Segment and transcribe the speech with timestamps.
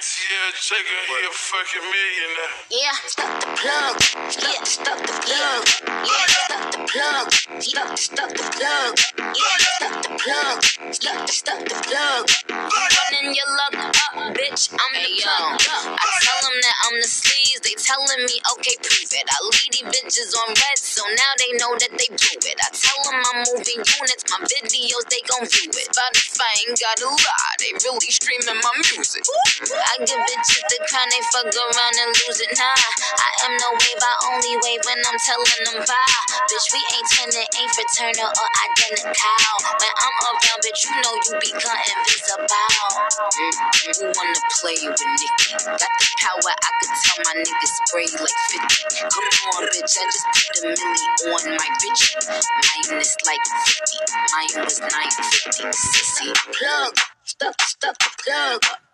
[0.00, 2.56] ATL Jacob, he a fucking millionaire.
[2.72, 4.00] Yeah, stuck the plug.
[4.32, 5.60] Yeah, stuck the plug.
[6.08, 7.26] Yeah, stuck the plug.
[7.60, 8.92] Stuck, stuck the plug.
[9.20, 10.56] Yeah, stuck the plug.
[10.96, 12.24] Stuck, stuck the plug.
[12.48, 14.72] Running your luck up, bitch.
[14.72, 15.68] I'm the plug.
[15.68, 17.60] I tell them that I'm the sleeves.
[17.60, 19.26] They telling me, okay, prove it.
[19.28, 22.56] I lead these bitches on red, so now they know that they do it.
[22.56, 24.24] I tell them I'm moving units.
[24.32, 25.92] My videos, they gon' view it.
[25.92, 27.54] Spotify ain't got a lie.
[27.60, 29.28] They really streaming my music.
[29.68, 32.52] I give bitches the kind they fuck around and lose it.
[32.54, 33.98] Nah, I am no wave.
[33.98, 36.20] I only wave when I'm telling them bye.
[36.46, 39.54] Bitch, we ain't tenant, ain't fraternal or identical.
[39.82, 42.46] When I'm around, bitch, you know you become invisible.
[42.46, 43.90] Mm-hmm.
[43.98, 45.58] Who wanna play with Nicki?
[45.58, 49.10] Got the power, I could tell my niggas spray like 50.
[49.10, 52.04] Come on, bitch, I just put a milli on my bitch.
[52.22, 53.98] Mine is like 50.
[54.30, 55.66] Mine was 950.
[55.74, 56.94] Sissy, plug,
[57.24, 58.89] stuck, stuck, plug.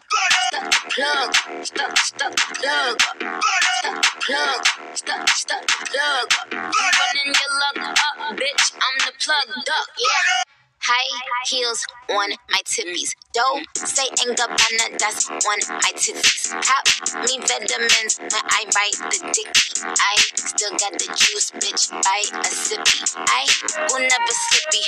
[7.66, 8.72] Up, bitch.
[8.74, 10.52] I'm the plug duck, yeah.
[10.80, 13.10] High heels on my tippies.
[13.36, 16.48] Dope, say ain't gabbana, that's on my titties.
[16.56, 16.88] Pop
[17.28, 19.84] me vitamins when I bite the dicky.
[19.84, 23.04] I still got the juice, bitch, bite a sippy.
[23.28, 23.44] I
[23.92, 24.84] will never slippy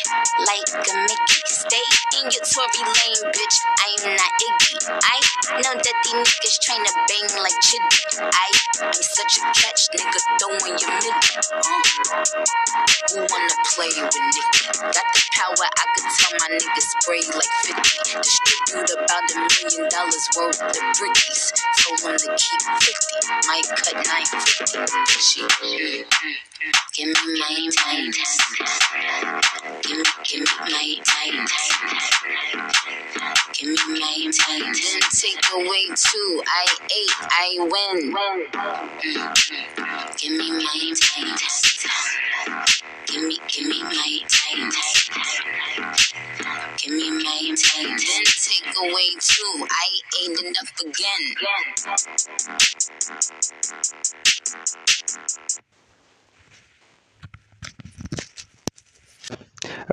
[0.49, 1.41] like a Mickey.
[1.45, 3.57] Stay in your Tory lane, bitch.
[3.85, 4.77] I'm not Iggy.
[4.97, 5.19] I
[5.61, 8.33] know that these niggas trying to bang like Chitty.
[8.33, 8.49] I
[8.81, 10.89] am such a catch, nigga, throwing your.
[10.89, 12.25] Uh,
[13.13, 14.43] who wanna play with Nicki?
[14.81, 17.53] Got the power, I could tell my niggas spray like
[18.17, 18.38] 50.
[18.47, 21.53] Distribute about a million dollars worth of brickies.
[21.81, 23.48] Told them to keep 50.
[23.48, 24.78] Might cut 950.
[25.08, 25.50] Shit.
[25.50, 26.34] mm, mm.
[26.95, 28.14] Give me my mind.
[29.83, 31.48] Give me, give me my mind.
[33.55, 34.34] Give me my mind.
[34.34, 36.42] Didn't take away two.
[36.47, 38.14] I ate, I win.
[40.18, 41.40] Give me my mind.
[43.08, 44.20] Give me, give me my
[44.61, 44.74] mind.
[46.89, 47.11] Me
[47.55, 47.97] time.
[47.97, 49.67] Didn't take away two.
[49.71, 49.89] I
[50.23, 51.35] ate enough again.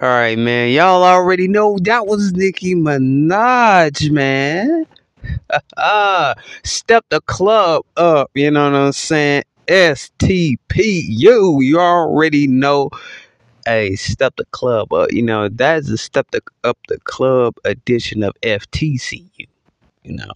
[0.01, 0.71] All right, man.
[0.71, 4.85] Y'all already know that was Nicki Minaj, man.
[6.63, 8.31] Step the club up.
[8.33, 9.43] You know what I'm saying?
[9.67, 11.61] STPU.
[11.61, 12.89] You already know.
[13.65, 15.11] Hey, step the club up.
[15.11, 19.47] You know, that's a step the, up the club edition of FTCU.
[20.03, 20.31] You know.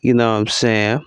[0.00, 1.04] You know what I'm saying?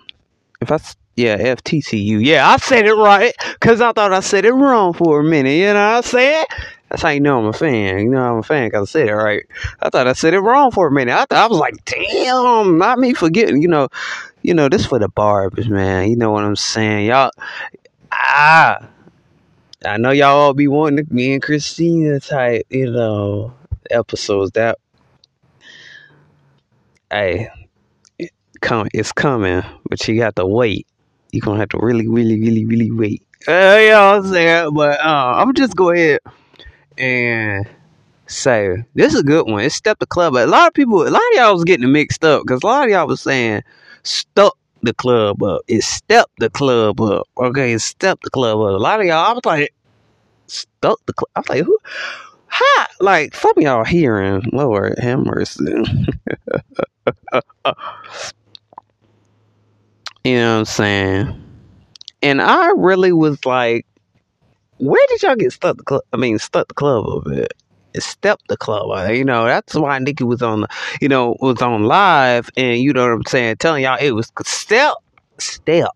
[0.62, 0.80] If I
[1.18, 2.24] yeah, FTCU.
[2.24, 5.54] Yeah, I said it right because I thought I said it wrong for a minute.
[5.54, 6.46] You know what I'm saying?
[6.90, 8.00] That's how you know I'm a fan.
[8.00, 9.44] You know I'm a fan because I said it right.
[9.82, 11.14] I thought I said it wrong for a minute.
[11.14, 13.64] I thought I was like, damn, not me forgetting.
[13.64, 13.88] You know,
[14.44, 16.08] you know this for the barbers, man.
[16.08, 17.32] You know what I'm saying, y'all.
[18.12, 18.88] Ah,
[19.88, 23.54] I know y'all all be wanting me and Christina type, you know,
[23.90, 24.52] episodes.
[24.52, 24.78] That
[27.12, 27.50] hey,
[28.62, 30.88] come, it's coming, but you got to wait.
[31.32, 33.24] You gonna have to really, really, really, really wait.
[33.48, 34.74] Uh, you know what I'm saying?
[34.74, 36.20] But uh, I'm just go ahead
[36.98, 37.68] and
[38.28, 39.64] say this is a good one.
[39.64, 40.34] It's step the club.
[40.34, 42.66] But a lot of people, a lot of y'all was getting mixed up because a
[42.66, 43.64] lot of y'all was saying
[44.04, 45.62] stuck the club up.
[45.68, 47.28] It stepped the club up.
[47.38, 48.80] Okay, it stepped the club up.
[48.80, 49.74] A lot of y'all, I was like
[50.48, 51.30] stuck the club.
[51.36, 51.78] I was like, who?
[52.48, 52.86] How?
[53.02, 55.64] Like, some of y'all hearing, Lord have mercy.
[55.66, 55.84] you
[60.36, 61.44] know what I'm saying?
[62.22, 63.86] And I really was like,
[64.78, 66.04] where did y'all get stuck the club?
[66.14, 67.54] I mean, stuck the club up at?
[68.02, 69.10] Stepped the club.
[69.12, 70.68] You know, that's why Nicki was on, the,
[71.02, 74.32] you know, was on live, and you know what I'm saying, telling y'all it was
[74.44, 74.96] step,
[75.38, 75.90] step.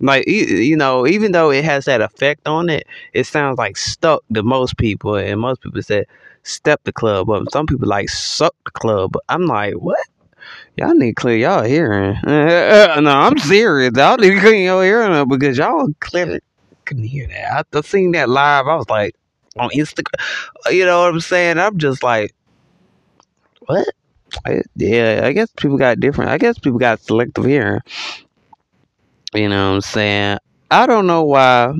[0.00, 4.22] Like you know, even though it has that effect on it, it sounds like stuck
[4.32, 6.06] to most people, and most people said
[6.42, 7.44] step the club up.
[7.52, 9.14] Some people like suck the club.
[9.28, 10.00] I'm like, what?
[10.76, 12.16] Y'all need to clear y'all hearing.
[12.24, 13.92] no, I'm serious.
[13.94, 16.40] Y'all need to clear your hearing up because y'all clearly
[16.86, 17.66] couldn't hear that.
[17.72, 18.66] I seen that live.
[18.66, 19.14] I was like
[19.58, 20.22] on Instagram.
[20.66, 21.58] Uh, you know what I'm saying?
[21.58, 22.34] I'm just like,
[23.66, 23.88] what?
[24.46, 26.30] I, yeah, I guess people got different.
[26.30, 27.80] I guess people got selective hearing.
[29.34, 30.38] You know what I'm saying?
[30.70, 31.72] I don't know why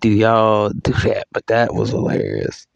[0.00, 2.66] do y'all do that, but that was hilarious.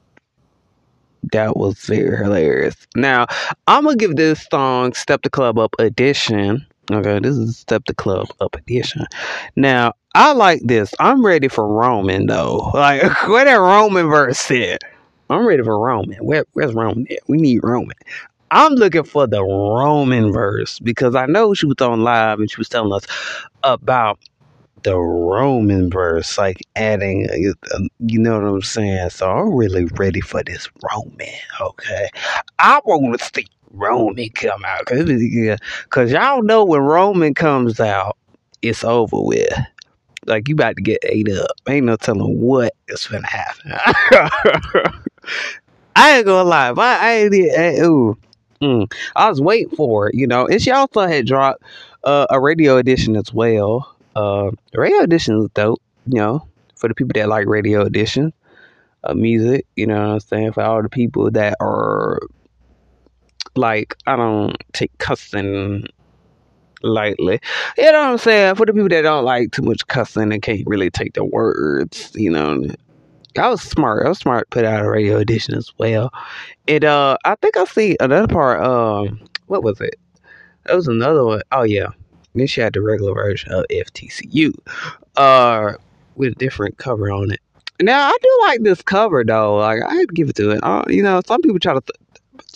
[1.33, 2.77] That was very hilarious.
[2.95, 3.27] Now,
[3.67, 6.67] I'm gonna give this song Step the Club Up edition.
[6.93, 9.07] Okay, this is Step the Club Up edition.
[9.57, 10.95] Now, I like this.
[11.01, 12.71] I'm ready for Roman though.
[12.75, 14.79] Like where that Roman verse said.
[15.31, 16.19] I'm ready for Roman.
[16.19, 17.19] Where, where's Roman at?
[17.29, 17.97] We need Roman.
[18.51, 22.59] I'm looking for the Roman verse because I know she was on live and she
[22.59, 23.07] was telling us
[23.63, 24.19] about
[24.85, 29.11] the Roman verse, like adding, uh, you know what I'm saying?
[29.11, 32.09] So I'm really ready for this Roman, okay?
[32.59, 38.17] I want to see Roman come out because y'all know when Roman comes out,
[38.63, 39.53] it's over with.
[40.27, 41.51] Like you about to get ate up.
[41.69, 43.73] Ain't no telling what is gonna happen.
[45.97, 47.35] I ain't gonna lie, but I ain't.
[47.35, 48.17] I, ooh,
[48.61, 50.47] mm, I was waiting for it, you know.
[50.47, 51.63] And she also had dropped
[52.03, 53.95] uh, a radio edition as well.
[54.17, 56.47] Uh, radio edition is dope, you know,
[56.77, 58.33] for the people that like radio edition
[59.05, 59.67] uh, music.
[59.77, 60.53] You know what I'm saying?
[60.53, 62.21] For all the people that are
[63.57, 65.87] like, I don't take cussing
[66.85, 67.41] lightly.
[67.77, 68.55] You know what I'm saying?
[68.57, 72.13] For the people that don't like too much cussing and can't really take the words,
[72.15, 72.65] you know.
[73.37, 74.07] I was smart.
[74.07, 74.49] I was smart.
[74.51, 76.13] Put out a radio edition as well.
[76.69, 78.63] And uh, I think I see another part.
[78.63, 79.97] Um, what was it?
[80.67, 81.43] That was another one.
[81.53, 81.89] Oh yeah,
[82.35, 84.53] then she had the regular version of FTCU,
[85.17, 85.73] uh,
[86.15, 87.41] with a different cover on it.
[87.83, 89.57] Now I do like this cover though.
[89.57, 90.61] Like I give it to it.
[90.63, 92.04] Uh, you know, some people try to th-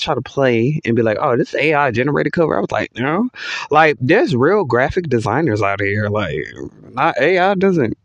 [0.02, 3.28] try to play and be like, "Oh, this AI generated cover." I was like, "No,
[3.70, 6.08] like there's real graphic designers out here.
[6.08, 6.46] Like,
[6.92, 7.96] not AI doesn't.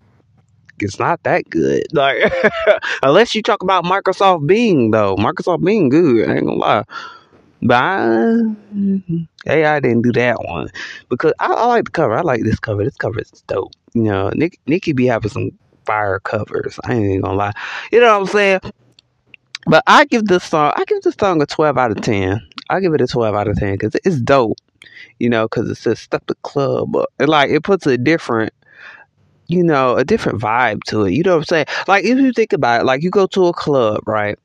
[0.79, 1.85] It's not that good.
[1.93, 2.33] Like,
[3.03, 5.15] unless you talk about Microsoft Bing though.
[5.15, 6.29] Microsoft Bing good.
[6.29, 6.83] I ain't gonna lie.
[7.61, 7.97] But I,
[8.75, 10.67] mm-hmm, AI didn't do that one
[11.07, 12.13] because I, I, like the cover.
[12.13, 12.83] I like this cover.
[12.83, 13.71] This cover is dope.
[13.93, 15.51] You know, Nick, Nicki be having some
[15.85, 16.77] fire covers.
[16.83, 17.53] I ain't gonna lie.
[17.91, 18.59] You know what I'm saying?
[19.65, 22.41] But I give this song, I give this song a 12 out of 10.
[22.69, 24.57] I give it a 12 out of 10 because it's dope.
[25.19, 28.53] You know, because it says "Step the Club up." Like it puts a different
[29.47, 31.13] you know, a different vibe to it.
[31.13, 31.65] You know what I'm saying?
[31.87, 34.37] Like if you think about it, like you go to a club, right?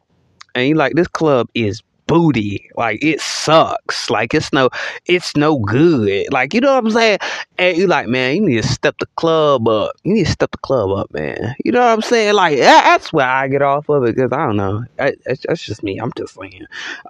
[0.55, 2.69] And you like this club is booty.
[2.75, 4.11] Like it sucks.
[4.11, 4.71] Like it's no
[5.07, 6.33] it's no good.
[6.33, 7.19] Like you know what I'm saying?
[7.59, 9.93] And you like, man, you need to step the club up.
[10.03, 11.55] You need to step the club up, man.
[11.65, 12.35] You know what I'm saying?
[12.35, 14.85] Like that's where I get off of it because I don't know.
[14.97, 15.99] That's, just me.
[15.99, 16.67] I'm just saying.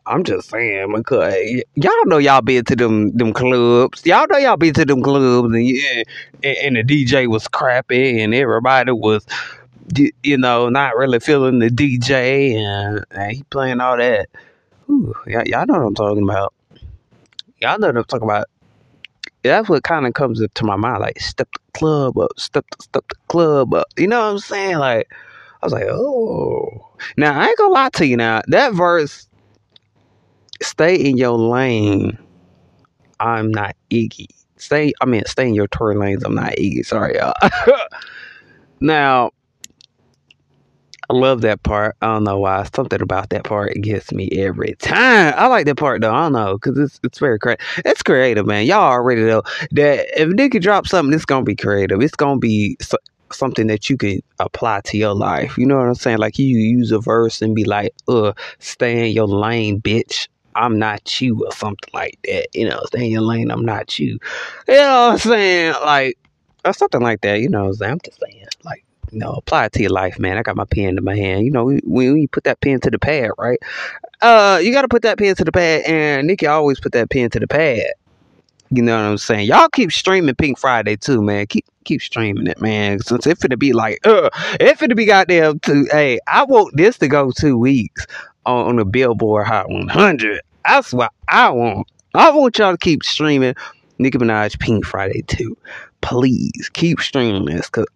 [0.07, 1.35] I'm just saying because
[1.77, 4.05] y'all know y'all been to them them clubs.
[4.05, 6.03] Y'all know y'all been to them clubs and yeah,
[6.43, 9.25] and, and the DJ was crappy and everybody was
[10.23, 14.29] you know, not really feeling the DJ and, and he playing all that
[14.89, 16.55] Whew, y'all, know what I'm talking about.
[17.61, 18.47] Y'all know what I'm talking about.
[19.43, 21.01] That's what kind of comes to my mind.
[21.01, 23.87] Like, step the club up, step the, step the club up.
[23.99, 24.79] You know what I'm saying?
[24.79, 25.13] Like,
[25.63, 26.89] I was like, oh.
[27.19, 28.41] Now, I ain't gonna lie to you now.
[28.49, 29.29] That verse,
[30.63, 32.19] stay in your lane.
[33.21, 34.27] I'm not Iggy.
[34.57, 36.25] Stay, I mean, stay in your Tory lanes.
[36.25, 36.85] I'm not Iggy.
[36.85, 37.35] Sorry, y'all.
[38.81, 39.33] now,
[41.11, 41.97] I love that part.
[42.03, 42.65] I don't know why.
[42.75, 45.33] Something about that part gets me every time.
[45.37, 46.13] I like that part though.
[46.15, 47.65] I don't know because it's it's very creative.
[47.85, 48.67] It's creative, man.
[48.67, 52.03] Y'all already know that if Nicki drop something, it's gonna be creative.
[52.03, 52.99] It's gonna be so,
[53.33, 55.57] something that you can apply to your life.
[55.57, 56.19] You know what I'm saying?
[56.19, 60.79] Like you use a verse and be like, "Uh, stay in your lane, bitch." I'm
[60.79, 62.49] not you, or something like that.
[62.53, 63.51] You know, stay in your lane.
[63.51, 64.19] I'm not you.
[64.67, 65.75] You know what I'm saying?
[65.85, 66.19] Like,
[66.65, 67.41] or something like that.
[67.41, 67.93] You know, what I'm, saying?
[67.93, 70.37] I'm just saying, like you know, apply it to your life, man.
[70.39, 71.45] I got my pen in my hand.
[71.45, 73.59] You know, when you put that pen to the pad, right?
[74.21, 77.11] Uh, you got to put that pen to the pad, and Nicki always put that
[77.11, 77.93] pen to the pad.
[78.71, 79.47] You know what I'm saying?
[79.47, 81.47] Y'all keep streaming Pink Friday 2, man.
[81.47, 83.01] Keep keep streaming it, man.
[83.01, 84.29] Since it's gonna be like, uh,
[84.61, 85.87] it's gonna be goddamn two.
[85.91, 88.07] Hey, I want this to go two weeks
[88.45, 90.43] on, on the Billboard Hot 100.
[90.67, 91.89] That's what I want.
[92.15, 93.55] I want y'all to keep streaming
[93.99, 95.57] Nicki Minaj Pink Friday 2.
[96.01, 97.87] Please keep streaming this because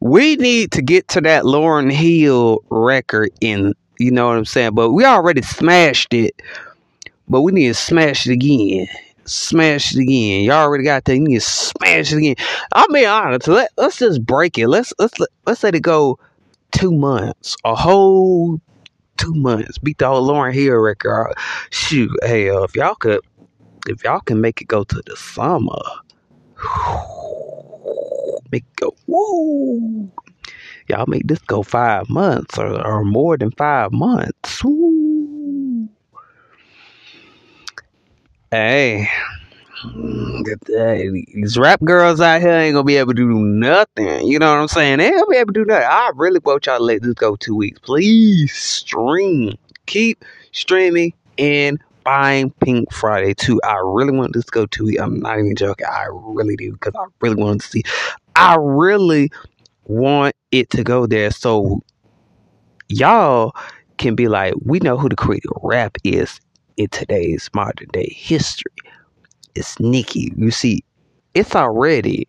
[0.00, 4.74] we need to get to that Lauryn Hill record in, you know what I'm saying?
[4.74, 6.40] But we already smashed it,
[7.28, 8.88] but we need to smash it again.
[9.24, 10.44] Smash it again.
[10.44, 11.14] Y'all already got that.
[11.14, 12.36] You need to smash it again.
[12.72, 13.48] I'm being honest.
[13.48, 14.68] Let, let's just break it.
[14.68, 15.14] Let's let's
[15.46, 16.18] let's let it go
[16.72, 18.60] two months, a whole
[19.18, 19.78] two months.
[19.78, 21.34] Beat the whole Lauryn Hill record.
[21.70, 23.20] Shoot, uh, if y'all could,
[23.88, 25.80] if y'all can make it go to the summer.
[28.52, 30.10] make it go woo.
[30.88, 34.64] Y'all make this go five months or, or more than five months.
[34.64, 35.88] Woo.
[38.50, 39.08] Hey,
[41.32, 44.26] these rap girls out here ain't gonna be able to do nothing.
[44.26, 44.98] You know what I'm saying?
[44.98, 45.86] They ain't gonna be able to do nothing.
[45.88, 47.78] I really want y'all to let this go two weeks.
[47.80, 49.56] Please stream.
[49.86, 53.60] Keep streaming and buying Pink Friday 2.
[53.64, 54.96] I really want this to go to.
[54.98, 55.86] I'm not even joking.
[55.86, 57.82] I really do because I really want to see.
[58.36, 59.30] I really
[59.84, 61.82] want it to go there so
[62.88, 63.52] y'all
[63.98, 66.40] can be like, we know who the creator rap is
[66.76, 68.72] in today's modern day history.
[69.54, 70.32] It's Nicki.
[70.36, 70.84] You see,
[71.34, 72.26] it's already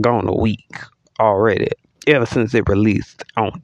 [0.00, 0.76] gone a week
[1.18, 1.68] already
[2.06, 3.62] ever since it released on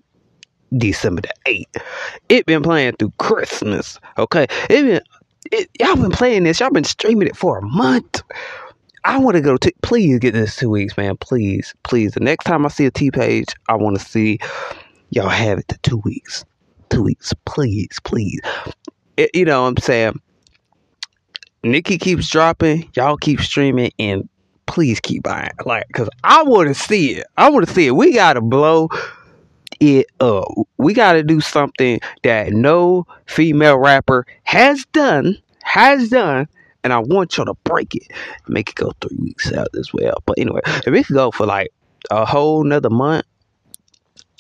[0.77, 1.83] December the 8th.
[2.29, 3.99] It been playing through Christmas.
[4.19, 4.47] Okay.
[4.69, 5.01] It been
[5.53, 6.61] it, y'all been playing this.
[6.61, 8.23] Y'all been streaming it for a month.
[9.05, 9.73] I want to go to.
[9.83, 11.17] Please get this two weeks, man.
[11.17, 12.13] Please, please.
[12.13, 14.39] The next time I see a T page, I want to see
[15.11, 16.45] y'all have it to two weeks.
[16.91, 18.41] Two weeks, please, please.
[19.17, 20.21] It, you know what I'm saying?
[21.63, 24.29] Nicki keeps dropping, y'all keep streaming, and
[24.67, 25.51] please keep buying.
[25.65, 27.27] Like, cause I want to see it.
[27.37, 27.93] I want to see it.
[27.93, 28.89] We gotta blow
[29.81, 30.49] it up.
[30.79, 35.39] We gotta do something that no female rapper has done.
[35.65, 36.49] Has done.
[36.85, 38.13] And I want y'all to break it.
[38.47, 40.23] Make it go three weeks out as well.
[40.25, 41.71] But anyway, if it could go for like
[42.11, 43.25] a whole nother month,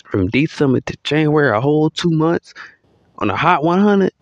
[0.06, 2.54] from December to January, a whole two months
[3.18, 4.12] on a Hot 100,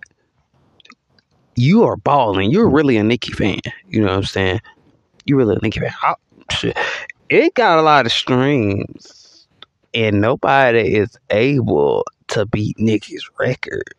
[1.57, 2.51] you are balling.
[2.51, 3.61] You're really a Nicki fan.
[3.87, 4.61] You know what I'm saying?
[5.25, 5.93] You really a Nicki fan.
[6.03, 6.15] I,
[6.53, 6.77] shit.
[7.29, 9.24] It got a lot of streams,
[9.95, 13.95] and nobody is able to beat Nicki's record.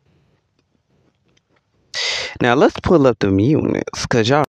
[2.42, 4.46] Now let's pull up the units, cause y'all.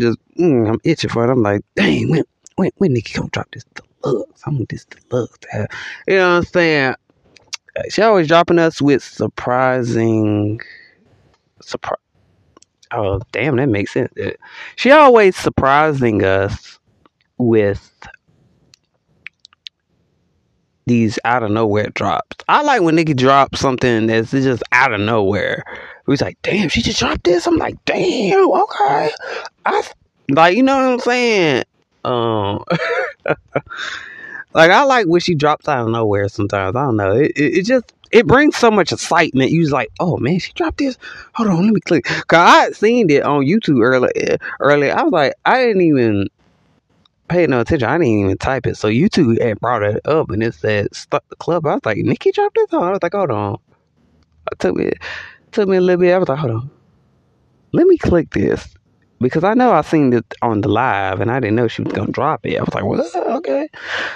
[0.00, 1.30] Just mm, I'm itching for it.
[1.30, 2.24] I'm like, dang, when
[2.56, 3.64] when when Nicki gonna drop this
[4.02, 4.42] deluxe?
[4.46, 5.66] I want this deluxe to have.
[6.06, 6.94] You know what I'm saying?
[7.90, 10.60] She always dropping us with surprising
[11.60, 11.98] surprise.
[12.92, 14.12] Oh, damn, that makes sense.
[14.76, 16.78] She always surprising us
[17.36, 18.06] with
[20.86, 22.36] these out of nowhere drops.
[22.48, 25.64] I like when Nicki drops something that's just out of nowhere.
[26.06, 27.46] He's like, damn, she just dropped this.
[27.46, 29.10] I'm like, damn, okay.
[29.64, 29.82] I
[30.28, 31.64] like, you know what I'm saying?
[32.04, 32.64] Um,
[34.54, 36.28] like I like when she drops out of nowhere.
[36.28, 37.12] Sometimes I don't know.
[37.12, 39.50] It, it, it just it brings so much excitement.
[39.50, 40.96] You was like, oh man, she dropped this.
[41.34, 42.04] Hold on, let me click.
[42.04, 44.38] Cause I had seen it on YouTube earlier.
[44.60, 46.28] Earlier, I was like, I didn't even
[47.28, 47.88] pay no attention.
[47.88, 48.76] I didn't even type it.
[48.76, 51.66] So YouTube had brought it up and it said start the club.
[51.66, 52.82] I was like, Nicki dropped this on.
[52.82, 53.58] I was like, hold on.
[54.52, 54.90] It took me
[55.52, 56.12] took me a little bit.
[56.12, 56.70] I was like, hold on.
[57.72, 58.74] Let me click this.
[59.18, 61.92] Because I know I seen it on the live and I didn't know she was
[61.92, 62.58] gonna drop it.
[62.58, 63.68] I was like, well, okay.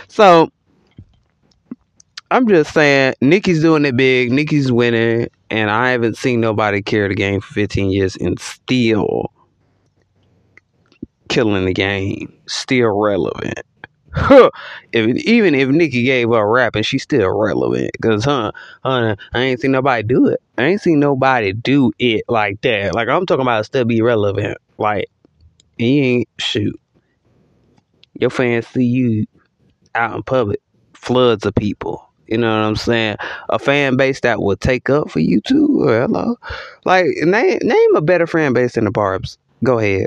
[0.08, 0.50] So
[2.30, 7.08] I'm just saying Nicki's doing it big, Nicki's winning, and I haven't seen nobody carry
[7.08, 9.32] the game for 15 years and still
[11.30, 13.60] killing the game, still relevant.
[14.92, 17.90] if even if Nicki gave up rapping, she's still relevant.
[18.02, 18.50] Cause huh,
[18.84, 20.42] huh, I ain't seen nobody do it.
[20.58, 22.94] I ain't seen nobody do it like that.
[22.94, 24.58] Like I'm talking about still be relevant.
[24.78, 25.06] Like
[25.78, 26.78] you ain't shoot.
[28.14, 29.26] Your fans see you
[29.94, 30.60] out in public,
[30.92, 32.04] floods of people.
[32.26, 33.16] You know what I'm saying?
[33.48, 35.84] A fan base that will take up for you too.
[35.86, 36.36] Hello,
[36.84, 39.38] like name name a better fan base than the Barb's.
[39.62, 40.06] Go ahead.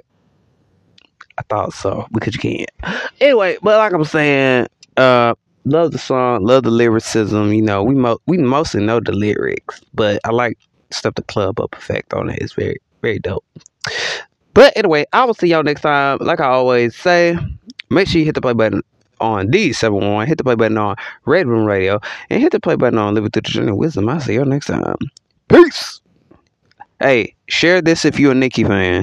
[1.38, 3.04] I thought so because you can't.
[3.20, 4.68] Anyway, but like I'm saying,
[4.98, 5.34] uh,
[5.66, 7.54] love the song, love the lyricism.
[7.54, 10.58] You know, we mo- we mostly know the lyrics, but I like
[10.92, 12.40] stuff the club up effect on it.
[12.42, 13.46] It's very very dope.
[14.54, 16.20] But anyway, I will see y'all next time.
[16.22, 17.38] Like I always say,
[17.90, 18.84] make sure you hit the play button
[19.20, 23.00] on D71, hit the play button on Red Room Radio, and hit the play button
[23.00, 24.10] on Living Through the Journey of Wisdom.
[24.10, 24.96] I'll see y'all next time.
[25.48, 26.02] Peace.
[27.00, 29.02] Hey, share this if you're a Nicki fan.